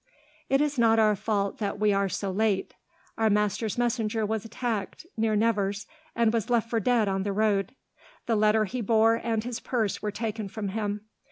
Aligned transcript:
"It 0.49 0.61
is 0.61 0.79
not 0.79 0.97
our 0.97 1.15
fault 1.15 1.59
that 1.59 1.79
we 1.79 1.93
are 1.93 2.09
so 2.09 2.31
late. 2.31 2.73
Our 3.19 3.29
master's 3.29 3.77
messenger 3.77 4.25
was 4.25 4.43
attacked, 4.43 5.05
near 5.15 5.35
Nevers, 5.35 5.85
and 6.15 6.33
was 6.33 6.49
left 6.49 6.71
for 6.71 6.79
dead 6.79 7.07
on 7.07 7.21
the 7.21 7.31
road. 7.31 7.75
The 8.25 8.35
letter 8.35 8.65
he 8.65 8.81
bore, 8.81 9.21
and 9.23 9.43
his 9.43 9.59
purse, 9.59 10.01
were 10.01 10.09
taken 10.09 10.47
from 10.47 10.69
him. 10.69 11.01